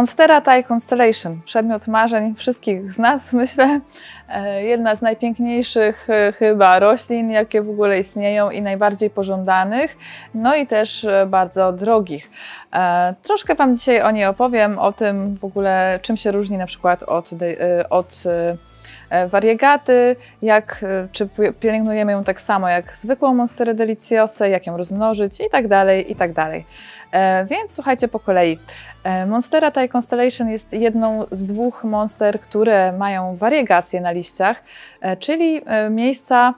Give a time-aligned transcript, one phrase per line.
[0.00, 3.80] Monstera Thai Constellation, przedmiot marzeń wszystkich z nas, myślę.
[4.28, 9.96] E, jedna z najpiękniejszych e, chyba roślin, jakie w ogóle istnieją i najbardziej pożądanych,
[10.34, 12.30] no i też e, bardzo drogich.
[13.22, 17.02] Troszkę Wam dzisiaj o niej opowiem, o tym w ogóle, czym się różni na przykład
[17.02, 17.30] od,
[17.90, 18.24] od
[19.28, 21.28] wariegaty, jak, czy
[21.60, 26.16] pielęgnujemy ją tak samo jak zwykłą Monsterę Deliciosę, jak ją rozmnożyć i tak dalej, i
[26.16, 26.64] tak dalej.
[27.48, 28.58] Więc słuchajcie po kolei.
[29.04, 34.62] E, Monstera Thai Constellation jest jedną z dwóch monster, które mają wariegacje na liściach,
[35.00, 36.54] e, czyli e, miejsca,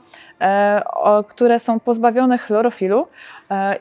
[1.28, 3.08] które są pozbawione chlorofilu.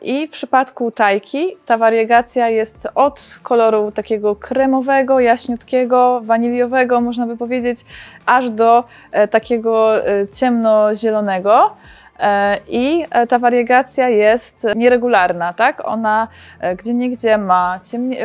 [0.01, 7.37] I w przypadku tajki ta wariegacja jest od koloru takiego kremowego, jaśniutkiego, waniliowego, można by
[7.37, 7.85] powiedzieć,
[8.25, 8.83] aż do
[9.31, 9.93] takiego
[10.31, 11.75] ciemnozielonego.
[12.21, 15.87] E, I e, ta wariegacja jest nieregularna, tak?
[15.87, 16.27] Ona
[16.59, 17.79] e, gdzie niegdzie ma,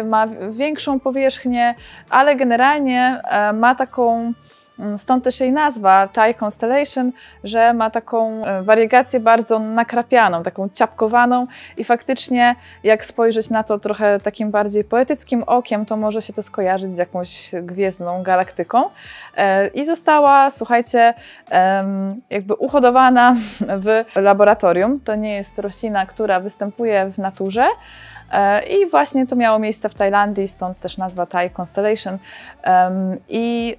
[0.04, 1.74] ma większą powierzchnię,
[2.10, 3.20] ale generalnie
[3.54, 4.32] ma taką
[4.96, 7.12] stąd też jej nazwa Thai Constellation,
[7.44, 11.46] że ma taką e, wariegację bardzo nakrapianą, taką ciapkowaną
[11.76, 16.42] i faktycznie jak spojrzeć na to trochę takim bardziej poetyckim okiem, to może się to
[16.42, 18.84] skojarzyć z jakąś gwiezdną galaktyką.
[19.36, 21.14] E, I została, słuchajcie,
[22.30, 25.00] jakby uhodowana w laboratorium.
[25.00, 27.66] To nie jest roślina, która występuje w naturze,
[28.32, 32.18] e, i właśnie to miało miejsce w Tajlandii, stąd też nazwa Thai Constellation.
[33.28, 33.76] I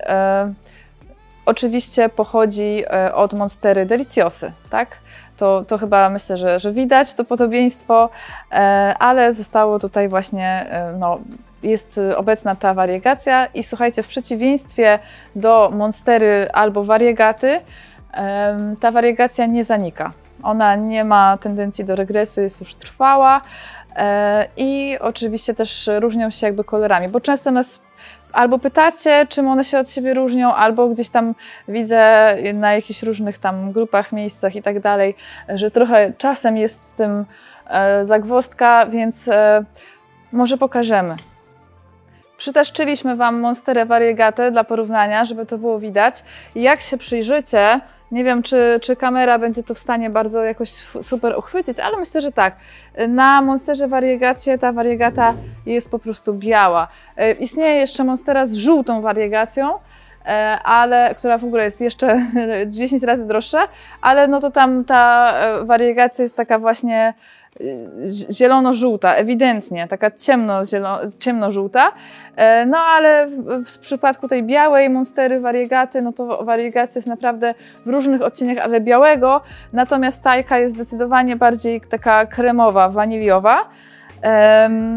[1.48, 4.98] oczywiście pochodzi e, od Monstery Deliciosy, tak?
[5.38, 8.10] To, to chyba myślę, że, że widać to podobieństwo,
[8.52, 8.56] e,
[9.00, 11.20] ale zostało tutaj właśnie, e, no,
[11.64, 15.00] jest obecna ta wariegacja i słuchajcie, w przeciwieństwie
[15.36, 17.60] do Monstery albo wariegaty,
[18.80, 20.12] ta wariegacja nie zanika.
[20.44, 23.42] Ona nie ma tendencji do regresu, jest już trwała
[24.58, 27.80] i oczywiście też różnią się jakby kolorami, bo często nas
[28.34, 31.36] albo pytacie, czym one się od siebie różnią, albo gdzieś tam
[31.68, 35.16] widzę na jakichś różnych tam grupach, miejscach i tak dalej,
[35.50, 37.26] że trochę czasem jest z tym
[37.68, 39.64] e, zagwozdka, więc e,
[40.32, 41.16] może pokażemy.
[42.38, 46.24] Przytaszczyliśmy Wam Monsterę Variegatę dla porównania, żeby to było widać.
[46.56, 47.80] Jak się przyjrzycie,
[48.12, 50.70] nie wiem, czy, czy kamera będzie to w stanie bardzo jakoś
[51.02, 52.56] super uchwycić, ale myślę, że tak.
[53.08, 55.34] Na Monsterze Variegacie ta wariegata
[55.66, 56.88] jest po prostu biała.
[57.18, 59.74] E, istnieje jeszcze Monstera z żółtą wariegacją,
[60.26, 62.22] e, ale która w ogóle jest jeszcze
[62.68, 63.68] 10 razy droższa,
[64.02, 67.14] ale no to tam ta e, wariegacja jest taka właśnie
[68.32, 70.12] zielono-żółta, ewidentnie, taka
[71.20, 71.92] ciemno-żółta.
[72.36, 77.54] E, no ale w, w, przypadku tej białej monstery wariegaty, no to wariegacja jest naprawdę
[77.86, 79.42] w różnych odcieniach, ale białego,
[79.74, 83.70] natomiast tajka jest zdecydowanie bardziej taka kremowa, waniliowa.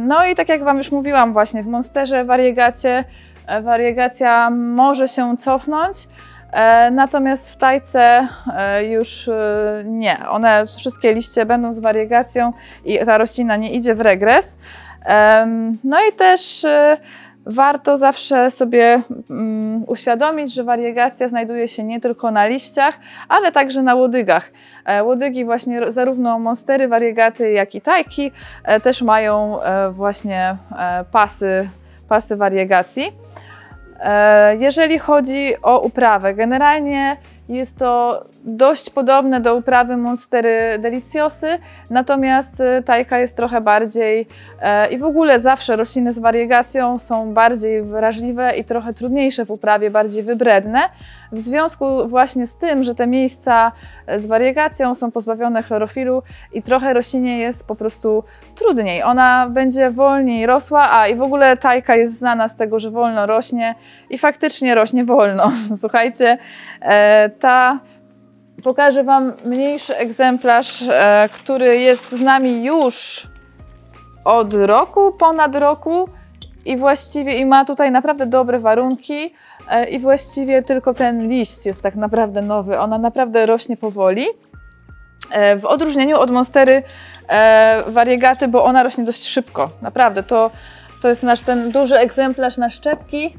[0.06, 3.04] No i tak jak Wam już mówiłam właśnie, w monsterze wariegacie,
[3.46, 6.29] e, wariegacja może się cofnąć, E,
[6.90, 10.28] natomiast w tajce e, już e, nie.
[10.28, 12.52] One wszystkie liście będą z wariegacją
[12.84, 14.58] i ta roślina nie idzie w regres.
[15.84, 16.66] No i też
[17.46, 23.82] warto zawsze sobie mm, uświadomić, że wariegacja znajduje się nie tylko na liściach, ale także
[23.82, 24.50] na łodygach.
[25.02, 28.32] Łodygi właśnie zarówno monstery, wariegaty, jak i tajki
[28.82, 29.58] też mają
[29.90, 30.56] właśnie
[31.12, 31.68] pasy,
[32.08, 33.12] pasy wariegacji.
[34.00, 37.16] E, jeżeli chodzi o uprawę, generalnie
[37.56, 41.58] jest to dość podobne do uprawy Monstery Deliciosy,
[41.90, 44.26] natomiast y, tajka jest trochę bardziej
[44.62, 49.50] e, i w ogóle zawsze rośliny z wariegacją są bardziej wrażliwe i trochę trudniejsze w
[49.50, 50.80] uprawie, bardziej wybredne.
[51.32, 53.72] W związku właśnie z tym, że te miejsca
[54.06, 56.22] e, z wariegacją są pozbawione chlorofilu
[56.52, 58.24] i trochę roślinie jest po prostu
[58.54, 59.02] trudniej.
[59.02, 63.26] Ona będzie wolniej rosła, a i w ogóle tajka jest znana z tego, że wolno
[63.26, 63.74] rośnie
[64.10, 65.52] i faktycznie rośnie wolno.
[65.80, 66.38] Słuchajcie,
[68.62, 73.26] pokażę Wam mniejszy egzemplarz, e, który jest z nami już
[74.24, 76.08] od roku, ponad roku
[76.64, 79.34] i właściwie i ma tutaj naprawdę dobre warunki
[79.70, 82.78] e, i właściwie tylko ten liść jest tak naprawdę nowy.
[82.78, 84.26] Ona naprawdę rośnie powoli.
[85.30, 86.82] E, w odróżnieniu od monstery
[87.86, 89.70] wariegaty, bo ona rośnie dość szybko.
[89.82, 90.50] Naprawdę, to,
[91.02, 93.36] to jest nasz ten duży egzemplarz na szczepki.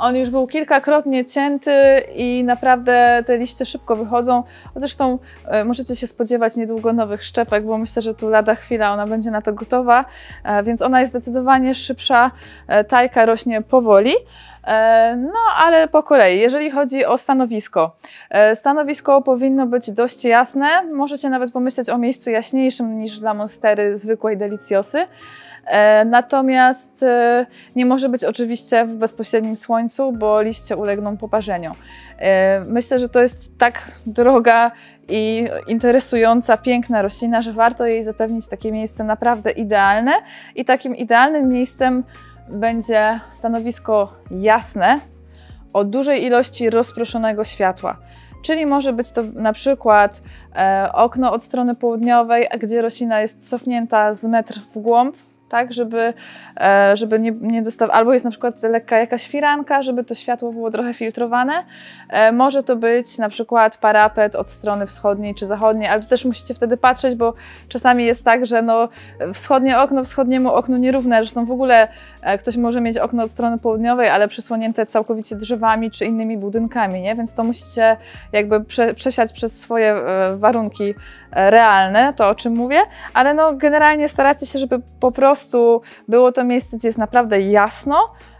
[0.00, 4.42] On już był kilkakrotnie cięty i naprawdę te liście szybko wychodzą.
[4.76, 5.18] Zresztą
[5.48, 9.30] e, możecie się spodziewać niedługo nowych szczepek, bo myślę, że tu lada chwila ona będzie
[9.30, 10.04] na to gotowa,
[10.44, 12.30] e, więc ona jest zdecydowanie szybsza.
[12.68, 14.14] E, tajka rośnie powoli.
[15.16, 17.96] No, ale po kolei, jeżeli chodzi o stanowisko.
[18.54, 20.82] Stanowisko powinno być dość jasne.
[20.82, 25.06] Możecie nawet pomyśleć o miejscu jaśniejszym niż dla monstery zwykłej delicjosy.
[25.66, 27.04] E, natomiast
[27.76, 31.70] nie może być oczywiście w bezpośrednim słońcu, bo liście ulegną poparzeniu.
[32.66, 34.70] Myślę, że to jest tak droga
[35.08, 40.12] i interesująca, piękna roślina, że warto jej zapewnić takie miejsce naprawdę idealne.
[40.56, 42.04] I takim idealnym miejscem
[42.48, 44.98] będzie stanowisko jasne
[45.72, 47.96] o dużej ilości rozproszonego światła.
[48.42, 50.22] Czyli może być to na przykład
[50.56, 55.16] e, okno od strony południowej, gdzie roślina jest cofnięta z metr w głąb,
[55.50, 56.14] tak, żeby,
[56.60, 60.52] e, żeby nie, nie dostawać, albo jest na przykład lekka jakaś firanka, żeby to światło
[60.52, 61.64] było trochę filtrowane.
[62.08, 66.54] E, może to być na przykład parapet od strony wschodniej czy zachodniej, ale też musicie
[66.54, 67.34] wtedy patrzeć, bo
[67.68, 68.88] czasami jest tak, że no,
[69.34, 71.88] wschodnie okno wschodniemu oknu nierówne, zresztą w ogóle
[72.22, 77.00] e, ktoś może mieć okno od strony południowej, ale przysłonięte całkowicie drzewami czy innymi budynkami,
[77.00, 77.14] nie?
[77.14, 77.96] więc to musicie
[78.32, 79.94] jakby prze, przesiać przez swoje
[80.36, 80.94] warunki
[81.32, 82.80] realne, to o czym mówię,
[83.14, 85.39] ale no generalnie staracie się, żeby po prostu
[86.08, 87.96] było to miejsce, gdzie jest naprawdę jasno,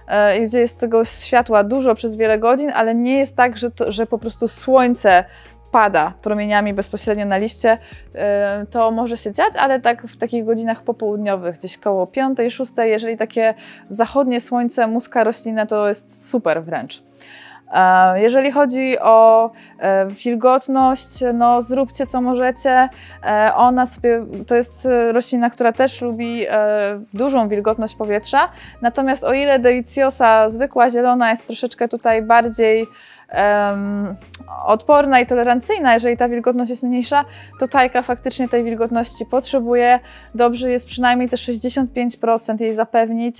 [0.06, 3.92] e, gdzie jest tego światła dużo przez wiele godzin, ale nie jest tak, że, to,
[3.92, 5.24] że po prostu słońce
[5.70, 7.78] pada promieniami bezpośrednio na liście,
[8.14, 13.16] e, to może się dziać, ale tak w takich godzinach popołudniowych, gdzieś koło 5-6, jeżeli
[13.16, 13.54] takie
[13.90, 17.09] zachodnie słońce muska roślinę, to jest super wręcz.
[17.70, 22.88] E, jeżeli chodzi o e, wilgotność, no zróbcie co możecie.
[23.24, 26.46] E, ona sobie, to jest roślina, która też lubi
[27.14, 28.48] dużą wilgotność powietrza.
[28.82, 32.86] Natomiast o ile deliciosa zwykła zielona jest troszeczkę tutaj bardziej
[33.32, 34.16] um,
[34.64, 37.24] odporna i tolerancyjna, jeżeli ta wilgotność jest mniejsza,
[37.58, 40.00] to tajka faktycznie tej wilgotności potrzebuje.
[40.34, 43.36] Dobrze jest przynajmniej te 65% jej zapewnić.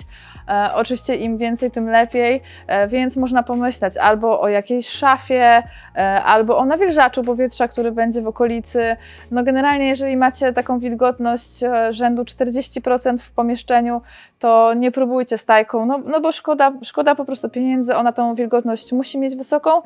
[0.47, 5.63] E, oczywiście im więcej, tym lepiej, e, więc można pomyśleć albo o jakiejś szafie,
[5.95, 8.95] e, albo o nawilżaczu powietrza, który będzie w okolicy.
[9.31, 14.01] No generalnie, jeżeli macie taką wilgotność e, rzędu 40% w pomieszczeniu,
[14.39, 18.35] to nie próbujcie z tajką, no, no bo szkoda, szkoda po prostu pieniędzy, ona tą
[18.35, 19.80] wilgotność musi mieć wysoką,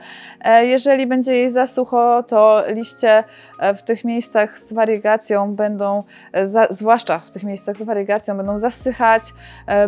[0.62, 3.24] jeżeli będzie jej za sucho, to liście
[3.60, 6.04] e, w tych miejscach z wariegacją będą,
[6.34, 9.24] e, zwłaszcza w tych miejscach z wariegacją, będą zasychać,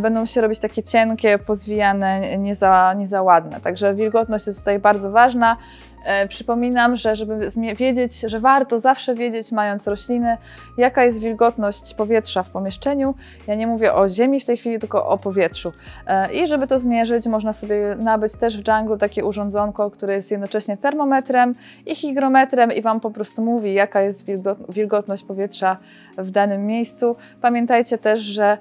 [0.02, 3.62] będą się robić takie cienkie, pozwijane, nie za, nie za ładne.
[3.62, 5.58] Także wilgotność jest tutaj bardzo ważna.
[6.04, 7.48] E, przypominam, że żeby
[7.78, 10.38] wiedzieć, że warto zawsze wiedzieć, mając rośliny,
[10.78, 13.16] jaka jest wilgotność powietrza w pomieszczeniu.
[13.48, 15.74] Ja nie mówię o ziemi w tej chwili, tylko o powietrzu.
[16.08, 20.32] E, I żeby to zmierzyć, można sobie nabyć też w dżunglu takie urządzonko, które jest
[20.32, 21.56] jednocześnie termometrem
[21.86, 24.26] i hygrometrem i Wam po prostu mówi, jaka jest
[24.70, 25.78] wilgotność powietrza
[26.18, 27.16] w danym miejscu.
[27.42, 28.58] Pamiętajcie też, że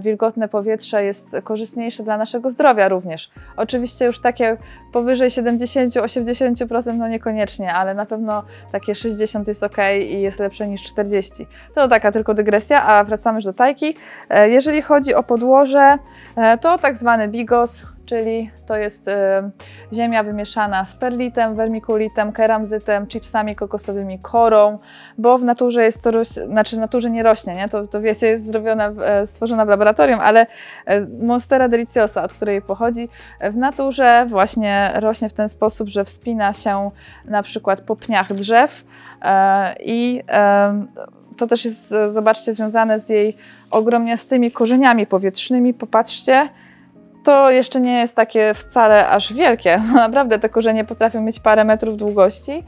[0.00, 3.30] wilgotne powietrze jest korzystniejsze dla naszego zdrowia również.
[3.56, 4.56] Oczywiście już takie
[4.92, 8.42] powyżej 70-80% no niekoniecznie, ale na pewno
[8.72, 11.46] takie 60 jest ok i jest lepsze niż 40.
[11.74, 13.96] To taka tylko dygresja, a wracamy już do tajki.
[14.28, 15.98] E, jeżeli chodzi o podłoże,
[16.36, 19.12] e, to tak zwany bigos, czyli to jest y,
[19.92, 24.78] ziemia wymieszana z perlitem, wermikulitem, keramzytem, chipsami kokosowymi, korą,
[25.18, 27.68] bo w naturze jest to, znaczy w naturze nie rośnie, nie?
[27.68, 30.46] To, to wiecie, jest zrobiona, e, stworzona w laboratorium, ale
[30.86, 33.08] e, Monstera deliciosa, od której pochodzi,
[33.40, 36.90] w naturze właśnie rośnie w ten sposób, że wspina się
[37.24, 38.84] na przykład po pniach drzew
[39.22, 40.22] e, i
[41.36, 43.36] to też jest, zobaczcie, związane z jej
[43.70, 45.74] ogromniastymi korzeniami powietrznymi.
[45.74, 46.48] Popatrzcie,
[47.28, 49.82] to jeszcze nie jest takie wcale aż wielkie.
[49.94, 52.64] Naprawdę te korzenie potrafią mieć parę metrów długości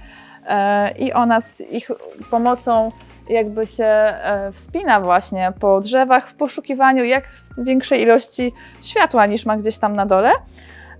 [0.46, 1.90] e, i ona z ich
[2.30, 2.88] pomocą
[3.28, 7.24] jakby się e, wspina właśnie po drzewach w poszukiwaniu jak
[7.58, 8.52] większej ilości
[8.82, 10.32] światła niż ma gdzieś tam na dole.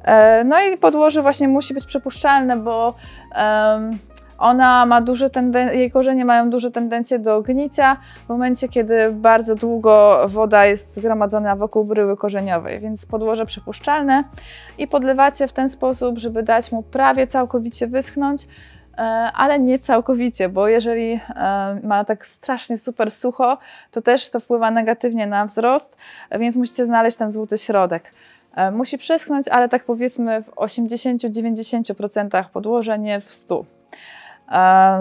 [0.04, 2.94] E, no i podłoże właśnie musi być przepuszczalne, bo
[4.40, 5.30] ona ma duże
[5.72, 11.56] jej korzenie mają duże tendencje do gnicia w momencie, kiedy bardzo długo woda jest zgromadzona
[11.56, 14.24] wokół bryły korzeniowej, więc podłoże przepuszczalne
[14.78, 18.42] i podlewacie w ten sposób, żeby dać mu prawie całkowicie wyschnąć,
[18.98, 19.00] e,
[19.34, 21.20] ale nie całkowicie, bo jeżeli e,
[21.82, 23.58] ma tak strasznie super sucho,
[23.90, 25.96] to też to wpływa negatywnie na wzrost,
[26.38, 28.12] więc musicie znaleźć ten złoty środek.
[28.54, 33.64] E, musi przeschnąć, ale tak powiedzmy w 80-90% podłoże, nie w 100%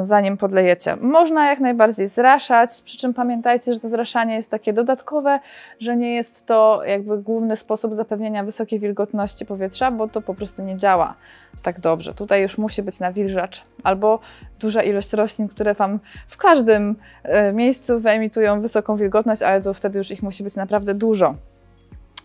[0.01, 0.95] zanim podlejecie.
[0.95, 5.39] Można jak najbardziej zraszać, przy czym pamiętajcie, że to zraszanie jest takie dodatkowe,
[5.79, 10.63] że nie jest to jakby główny sposób zapewnienia wysokiej wilgotności powietrza, bo to po prostu
[10.63, 11.15] nie działa
[11.63, 12.13] tak dobrze.
[12.13, 14.19] Tutaj już musi być nawilżacz albo
[14.59, 19.99] duża ilość roślin, które Wam w każdym e, miejscu wyemitują wysoką wilgotność, ale to wtedy
[19.99, 21.35] już ich musi być naprawdę dużo.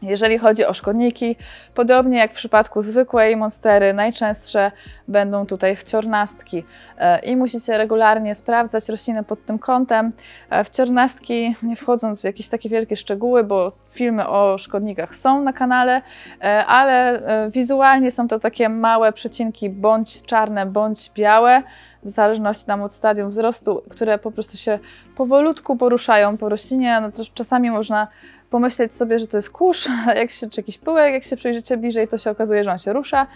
[0.02, 1.36] Jeżeli chodzi o szkodniki,
[1.74, 4.72] podobnie jak w przypadku zwykłej monstery, najczęstsze
[5.08, 6.64] będą tutaj wciornastki
[6.98, 10.12] e, i musicie regularnie sprawdzać rośliny pod tym kątem.
[10.50, 15.52] E, wciornastki, nie wchodząc w jakieś takie wielkie szczegóły, bo filmy o szkodnikach są na
[15.52, 16.02] kanale,
[16.42, 21.62] e, ale wizualnie są to takie małe przecinki, bądź czarne, bądź białe,
[22.02, 24.78] w zależności tam od stadium wzrostu, które po prostu się
[25.16, 27.00] powolutku poruszają po roślinie.
[27.00, 28.08] No to czasami można
[28.54, 29.88] pomyśleć sobie, że to jest kurz,
[30.22, 32.92] jak się, czy jakiś pyłek, jak się przyjrzycie bliżej, to się okazuje, że on się
[32.92, 33.26] rusza.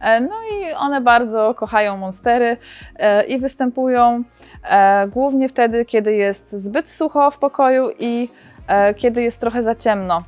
[0.00, 2.56] E, no i one bardzo kochają monstery
[2.96, 4.22] e, i występują
[4.64, 8.28] e, głównie wtedy, kiedy jest zbyt sucho w pokoju i
[8.96, 10.22] kiedy jest trochę za ciemno.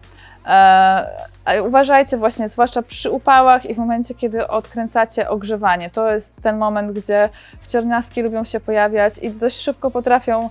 [1.66, 5.90] Uważajcie właśnie, zwłaszcza przy upałach i w momencie, kiedy odkręcacie ogrzewanie.
[5.90, 7.28] To jest ten moment, gdzie
[7.60, 10.50] wciorniaski lubią się pojawiać i dość szybko potrafią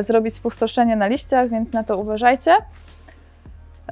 [0.00, 2.56] zrobić spustoszenie na liściach, więc na to uważajcie.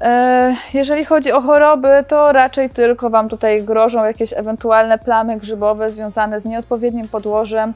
[0.01, 5.91] E, jeżeli chodzi o choroby, to raczej tylko Wam tutaj grożą jakieś ewentualne plamy grzybowe
[5.91, 7.73] związane z nieodpowiednim podłożem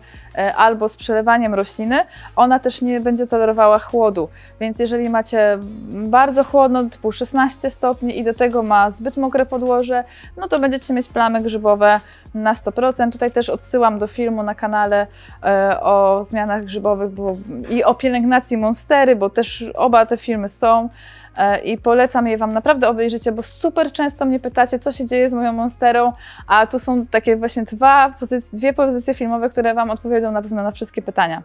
[0.56, 2.04] albo z przelewaniem rośliny.
[2.36, 4.28] Ona też nie będzie tolerowała chłodu,
[4.60, 5.58] więc jeżeli macie
[5.90, 10.04] bardzo chłodno, typu 16 stopni i do tego ma zbyt mokre podłoże,
[10.36, 12.00] no to będziecie mieć plamy grzybowe
[12.34, 13.12] na 100%.
[13.12, 15.06] Tutaj też odsyłam do filmu na kanale
[15.44, 17.36] e, o zmianach grzybowych bo,
[17.70, 20.88] i o pielęgnacji monstery, bo też oba te filmy są.
[21.36, 25.28] E, i polecam je Wam naprawdę obejrzycie, bo super często mnie pytacie, co się dzieje
[25.28, 26.12] z moją monsterą,
[26.46, 30.62] a tu są takie właśnie dwa pozycje, dwie pozycje filmowe, które Wam odpowiedzą na pewno
[30.62, 31.42] na wszystkie pytania.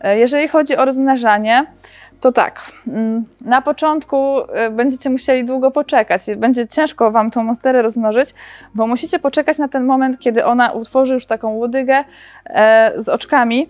[0.00, 1.66] E, jeżeli chodzi o rozmnażanie,
[2.20, 6.22] to tak, mm, na początku e, będziecie musieli długo poczekać.
[6.36, 8.34] Będzie ciężko Wam tą monsterę rozmnożyć,
[8.74, 12.04] bo musicie poczekać na ten moment, kiedy ona utworzy już taką łodygę
[12.96, 13.68] z oczkami,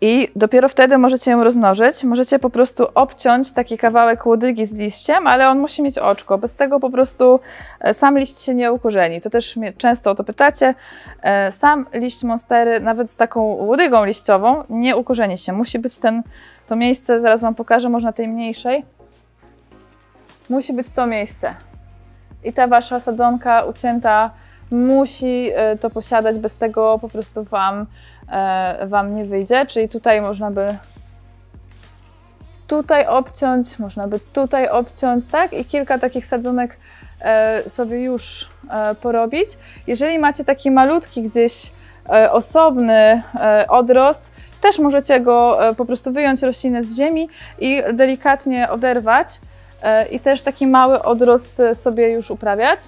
[0.00, 2.04] i dopiero wtedy możecie ją rozmnożyć.
[2.04, 6.38] Możecie po prostu obciąć taki kawałek łodygi z liściem, ale on musi mieć oczko.
[6.38, 7.40] Bez tego po prostu
[7.80, 9.20] e, sam liść się nie ukorzeni.
[9.20, 10.74] To też mnie często o to pytacie.
[11.22, 15.52] E, sam liść monstery, nawet z taką łodygą liściową, nie ukorzeni się.
[15.52, 16.22] Musi być ten,
[16.66, 18.84] to miejsce, zaraz Wam pokażę, może na tej mniejszej.
[20.48, 21.54] Musi być to miejsce.
[22.44, 24.30] I ta Wasza sadzonka ucięta
[24.70, 27.86] musi e, to posiadać, bez tego po prostu Wam
[28.28, 30.78] E, Wam nie wyjdzie, czyli tutaj można by
[32.66, 35.52] tutaj obciąć, można by tutaj obciąć, tak?
[35.52, 36.76] I kilka takich sadzonek
[37.20, 38.50] e, sobie już
[39.00, 39.48] porobić.
[39.86, 41.72] Jeżeli macie taki malutki gdzieś
[42.30, 43.22] osobny
[43.68, 47.28] odrost, też możecie go po prostu wyjąć roślinę z ziemi
[47.58, 49.40] i delikatnie oderwać
[50.10, 52.80] i też taki mały odrost sobie już uprawiać.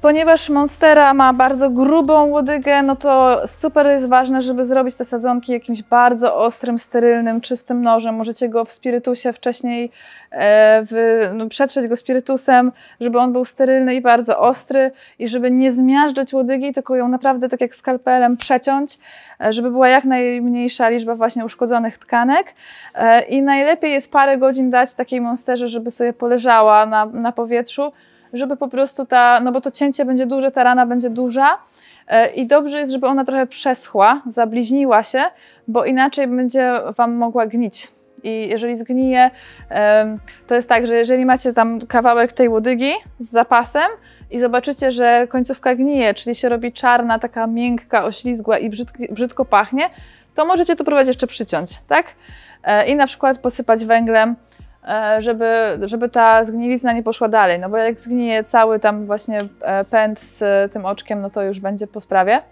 [0.00, 5.52] Ponieważ Monstera ma bardzo grubą łodygę, no to super jest ważne, żeby zrobić te sadzonki
[5.52, 8.14] jakimś bardzo ostrym, sterylnym, czystym nożem.
[8.14, 9.90] Możecie go w spirytusie wcześniej
[10.30, 15.50] e, w, no, przetrzeć go spirytusem, żeby on był sterylny i bardzo ostry i żeby
[15.50, 18.98] nie zmiażdżać łodygi, tylko ją naprawdę tak jak skalpelem przeciąć,
[19.40, 22.54] e, żeby była jak najmniejsza liczba właśnie uszkodzonych tkanek.
[22.94, 27.92] E, I najlepiej jest parę godzin dać takiej monsterze, żeby sobie poleżała na, na powietrzu,
[28.32, 31.58] żeby po prostu ta, no bo to cięcie będzie duże, ta rana będzie duża
[32.08, 35.22] e, i dobrze jest, żeby ona trochę przeschła, zabliźniła się,
[35.68, 37.88] bo inaczej będzie Wam mogła gnić.
[38.22, 39.30] I jeżeli zgnije,
[40.46, 43.90] to jest tak, że jeżeli macie tam kawałek tej łodygi z zapasem
[44.30, 48.70] i zobaczycie, że końcówka gnije, czyli się robi czarna, taka miękka, oślizgła i
[49.10, 49.90] brzydko pachnie,
[50.34, 52.06] to możecie to próbować jeszcze przyciąć, tak?
[52.64, 54.36] E, I na przykład posypać węglem
[55.18, 59.84] żeby, żeby ta zgnilizna nie poszła dalej, no bo jak zgnije cały tam właśnie e,
[59.84, 62.42] pęd z tym oczkiem, no to już będzie po sprawie.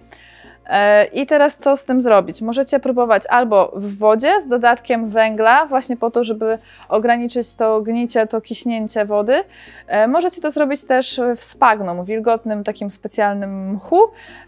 [0.69, 2.43] E, I teraz co z tym zrobić?
[2.43, 6.59] Możecie próbować albo w wodzie z dodatkiem węgla, właśnie po to, żeby
[6.89, 9.45] ograniczyć to gnicie, to kiśnięcie wody.
[9.87, 14.01] E, możecie to zrobić też w spagnum, wilgotnym takim specjalnym mchu.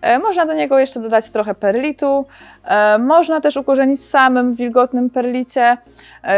[0.02, 2.26] E, można do niego jeszcze dodać trochę perlitu.
[2.98, 5.76] Można też ukorzenić w samym wilgotnym perlicie.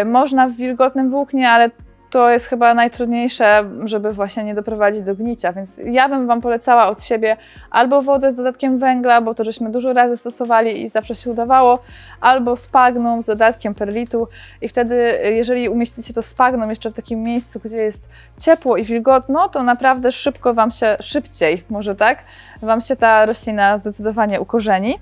[0.04, 1.70] Można w wilgotnym włóknie, ale
[2.12, 6.88] to jest chyba najtrudniejsze, żeby właśnie nie doprowadzić do gnicia, więc ja bym Wam polecała
[6.88, 7.36] od siebie
[7.70, 11.78] albo wodę z dodatkiem węgla, bo to żeśmy dużo razy stosowali i zawsze się udawało,
[12.20, 14.28] albo spagnum z dodatkiem perlitu
[14.60, 18.08] i wtedy, jeżeli umieścicie to spagnum jeszcze w takim miejscu, gdzie jest
[18.40, 22.24] ciepło i wilgotno, to naprawdę szybko Wam się, szybciej może tak,
[22.62, 24.98] Wam się ta roślina zdecydowanie ukorzeni.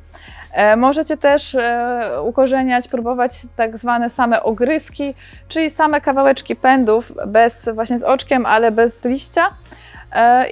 [0.52, 5.14] E, możecie też e, ukorzeniać, próbować tak zwane same ogryski,
[5.48, 9.46] czyli same kawałeczki pędów, bez, właśnie z oczkiem, ale bez liścia.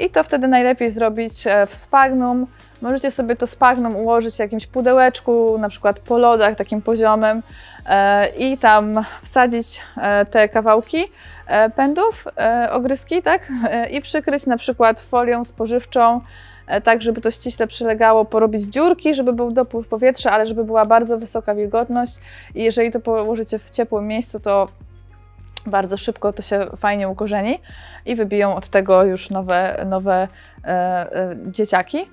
[0.01, 1.33] i to wtedy najlepiej zrobić
[1.67, 2.47] w spagnum.
[2.83, 7.43] Możecie sobie to spagnum ułożyć w jakimś pudełeczku, na przykład po lodach takim poziomym
[8.39, 9.83] i tam wsadzić
[10.31, 11.05] te kawałki
[11.77, 12.29] pędów,
[12.71, 13.49] ogryski, tak?
[13.91, 19.33] I przykryć na przykład folią spożywczą, E, tak żeby to ściśle przylegało, porobić dziurki, żeby
[19.33, 22.21] był dopływ powietrza, ale żeby była bardzo wysoka wilgotność
[22.55, 24.69] i jeżeli to położycie w ciepłym miejscu, to
[25.67, 27.61] bardzo szybko to się fajnie ukorzeni
[28.07, 30.29] i wybiją od tego już nowe, nowe
[30.65, 32.11] e, e, dzieciaki.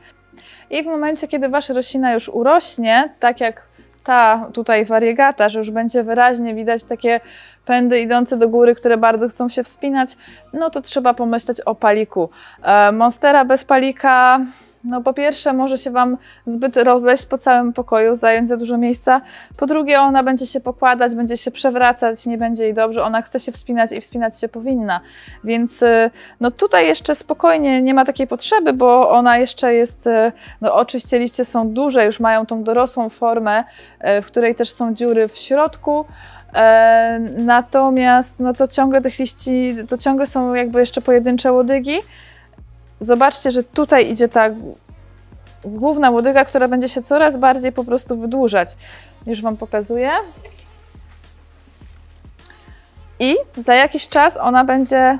[0.70, 3.68] I w momencie, kiedy Wasza roślina już urośnie, tak jak
[4.06, 7.20] ta tutaj wariegata, że już będzie wyraźnie widać takie
[7.66, 10.18] pędy idące do góry, które bardzo chcą się wspinać,
[10.54, 12.30] no to trzeba pomyśleć o paliku.
[12.64, 14.40] E, monstera bez palika
[14.86, 19.22] no po pierwsze może się Wam zbyt rozleść po całym pokoju, zająć za dużo miejsca.
[19.58, 23.04] Po drugie ona będzie się pokładać, będzie się przewracać, nie będzie jej dobrze.
[23.04, 25.00] Ona chce się wspinać i wspinać się powinna.
[25.44, 30.32] Więc y, no tutaj jeszcze spokojnie nie ma takiej potrzeby, bo ona jeszcze jest, y,
[30.62, 33.64] no oczywiście liście są duże, już mają tą dorosłą formę,
[34.20, 36.06] y, w której też są dziury w środku.
[36.56, 42.00] E, natomiast no to ciągle tych liści, to ciągle są jakby jeszcze pojedyncze łodygi.
[43.00, 44.50] Zobaczcie, że tutaj idzie ta
[45.66, 48.70] główna łodyga, która będzie się coraz bardziej po prostu wydłużać.
[49.28, 50.10] Już Wam pokazuję.
[53.20, 55.20] I za jakiś czas ona będzie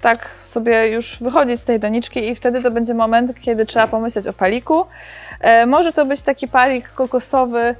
[0.00, 4.26] tak sobie już wychodzić z tej doniczki i wtedy to będzie moment, kiedy trzeba pomyśleć
[4.26, 4.86] o paliku.
[5.40, 7.74] E, może to być taki palik kokosowy,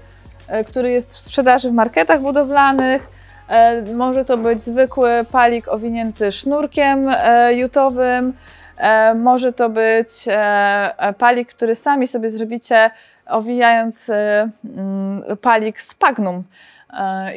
[0.48, 3.08] e, który jest w sprzedaży w marketach budowlanych.
[3.48, 8.32] E, może to być zwykły palik owinięty sznurkiem e, jutowym.
[8.76, 12.90] E, może to być e, e, palik, który sami sobie zrobicie,
[13.26, 16.44] owijając mm, palik z pagnum.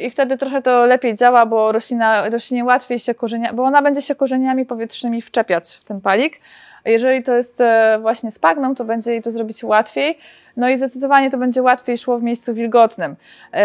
[0.00, 4.02] I wtedy trochę to lepiej działa, bo roślina, roślinie łatwiej się korzenia, bo ona będzie
[4.02, 6.40] się korzeniami powietrznymi wczepiać w ten palik.
[6.86, 7.62] Jeżeli to jest
[8.00, 10.18] właśnie spagną, to będzie jej to zrobić łatwiej.
[10.56, 13.16] No i zdecydowanie to będzie łatwiej szło w miejscu wilgotnym.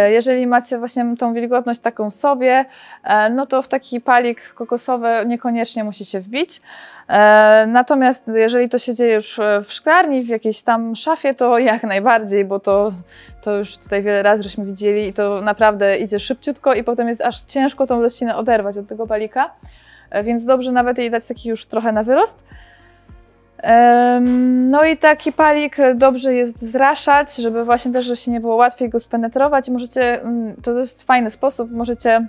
[0.09, 2.65] Jeżeli macie właśnie tą wilgotność taką sobie,
[3.31, 6.61] no to w taki palik kokosowy niekoniecznie musi się wbić.
[7.11, 11.83] E, natomiast jeżeli to się dzieje już w szklarni, w jakiejś tam szafie, to jak
[11.83, 12.89] najbardziej, bo to,
[13.41, 17.21] to już tutaj wiele razy żeśmy widzieli i to naprawdę idzie szybciutko i potem jest
[17.21, 19.53] aż ciężko tą roślinę oderwać od tego palika,
[20.09, 22.43] e, więc dobrze nawet jej dać taki już trochę na wyrost.
[24.61, 29.69] No i taki palik dobrze jest zraszać, żeby właśnie też roślinie było łatwiej go spenetrować.
[29.69, 32.27] Możecie, mm, to jest fajny sposób, możecie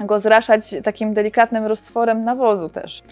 [0.00, 3.02] go zraszać takim delikatnym roztworem nawozu też.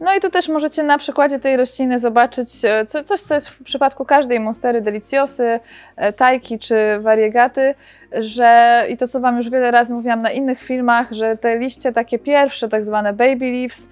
[0.00, 3.48] No i tu też możecie na przykładzie tej rośliny zobaczyć e, co, coś, co jest
[3.48, 5.60] w przypadku każdej monstery deliciosy,
[5.96, 7.74] e, tajki czy variegaty,
[8.12, 11.92] że i to co Wam już wiele razy mówiłam na innych filmach, że te liście
[11.92, 13.88] takie pierwsze, tak zwane baby leaves,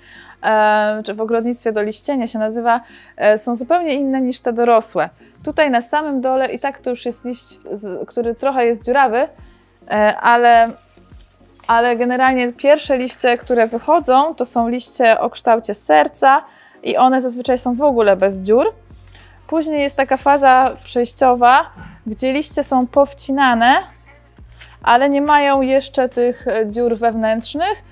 [1.05, 2.81] czy w ogrodnictwie do liścienia się nazywa,
[3.17, 5.09] e, są zupełnie inne niż te dorosłe.
[5.45, 7.45] Tutaj na samym dole i tak to już jest liść,
[8.07, 9.29] który trochę jest dziurawy,
[9.91, 10.71] e, ale
[11.67, 16.45] ale generalnie pierwsze liście, które wychodzą, to są liście o kształcie serca
[16.83, 18.67] i one zazwyczaj są w ogóle bez dziur.
[19.47, 21.71] Później jest taka faza przejściowa,
[22.07, 23.77] gdzie liście są powcinane,
[24.83, 27.83] ale nie mają jeszcze tych e, dziur wewnętrznych.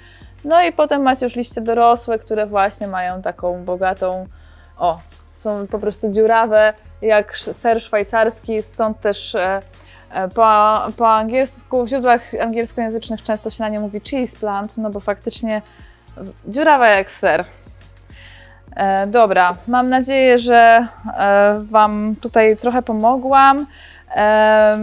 [0.46, 4.26] No i potem macie już liście dorosłe, które właśnie mają taką bogatą,
[4.78, 4.98] o,
[5.32, 9.62] są po prostu dziurawe, jak ser szwajcarski, stąd też e,
[10.10, 14.90] E, po, po angielsku, w źródłach angielskojęzycznych często się na nie mówi cheese plant, no
[14.90, 15.62] bo faktycznie
[16.48, 17.44] dziurawa jak ser.
[18.76, 23.66] E, dobra, mam nadzieję, że e, Wam tutaj trochę pomogłam,
[24.16, 24.78] e,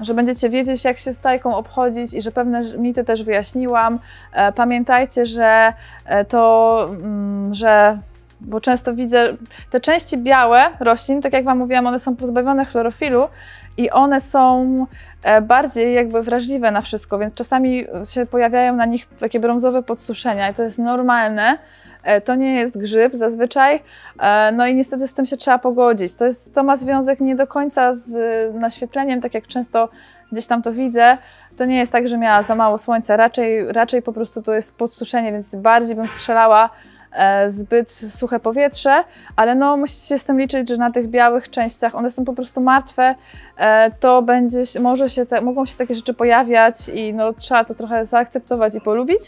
[0.00, 3.98] że będziecie wiedzieć, jak się z tajką obchodzić i że pewne mity też wyjaśniłam.
[4.32, 5.72] E, pamiętajcie, że
[6.06, 7.98] e, to, mm, że
[8.40, 9.36] bo często widzę
[9.70, 13.28] te części białe roślin, tak jak Wam mówiłam, one są pozbawione chlorofilu
[13.76, 14.86] i one są
[15.22, 20.50] e, bardziej jakby wrażliwe na wszystko, więc czasami się pojawiają na nich takie brązowe podsuszenia
[20.50, 21.58] i to jest normalne.
[22.04, 23.82] E, to nie jest grzyb zazwyczaj,
[24.18, 26.14] e, no i niestety z tym się trzeba pogodzić.
[26.14, 28.14] To, jest, to ma związek nie do końca z
[28.54, 29.88] naświetleniem, tak jak często
[30.32, 31.18] gdzieś tam to widzę.
[31.56, 34.76] To nie jest tak, że miała za mało słońca, raczej, raczej po prostu to jest
[34.76, 36.70] podsuszenie, więc bardziej bym strzelała
[37.14, 39.04] E, zbyt suche powietrze,
[39.36, 42.32] ale no musicie się z tym liczyć, że na tych białych częściach one są po
[42.32, 43.14] prostu martwe,
[43.56, 47.74] e, to będzie, może się te, mogą się takie rzeczy pojawiać i no trzeba to
[47.74, 49.20] trochę zaakceptować i polubić.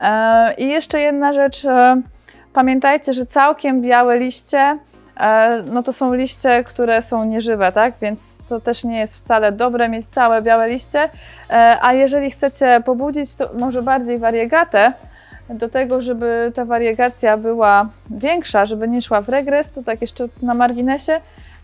[0.00, 1.66] E, I jeszcze jedna rzecz,
[2.52, 4.78] pamiętajcie, że całkiem białe liście
[5.66, 7.94] no to są liście, które są nieżywe, tak?
[8.00, 11.08] Więc to też nie jest wcale dobre mieć całe białe liście.
[11.80, 14.92] A jeżeli chcecie pobudzić, to może bardziej wariegatę,
[15.54, 20.28] do tego, żeby ta wariegacja była większa, żeby nie szła w regres, to tak jeszcze
[20.42, 21.20] na marginesie,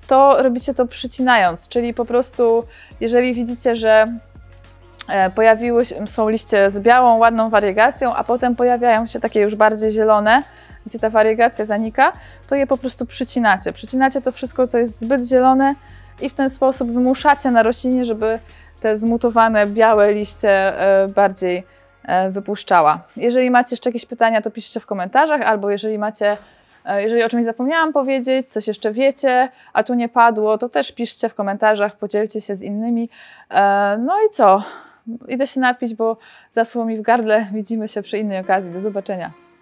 [0.06, 2.64] to robicie to przycinając, czyli po prostu
[3.00, 4.08] jeżeli widzicie, że e,
[5.34, 9.90] pojawiły się, są liście z białą, ładną wariegacją, a potem pojawiają się takie już bardziej
[9.90, 10.42] zielone,
[10.86, 12.12] gdzie ta wariegacja zanika,
[12.46, 13.72] to je po prostu przycinacie.
[13.72, 15.74] Przycinacie to wszystko, co jest zbyt zielone
[16.20, 18.38] i w ten sposób wymuszacie na roślinie, żeby
[18.80, 21.66] te zmutowane białe liście e, bardziej
[22.04, 23.00] e, wypuszczała.
[23.16, 26.36] Jeżeli macie jeszcze jakieś pytania, to piszcie w komentarzach, albo jeżeli macie,
[26.84, 30.92] e, jeżeli o czymś zapomniałam powiedzieć, coś jeszcze wiecie, a tu nie padło, to też
[30.92, 33.08] piszcie w komentarzach, podzielcie się z innymi.
[33.98, 34.62] No i co?
[35.28, 36.16] Idę się napić, bo
[36.50, 37.46] zasło mi w gardle.
[37.52, 38.72] Widzimy się przy innej okazji.
[38.72, 39.45] Do zobaczenia.